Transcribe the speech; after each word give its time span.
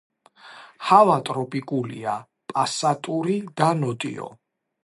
ჰავა 0.85 1.17
ტროპიკულია, 1.29 2.15
პასატური 2.55 3.39
და 3.63 3.73
ნოტიო. 3.83 4.33